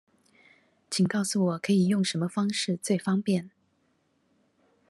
[0.89, 3.51] 請告訴我可以用什麼方式最方便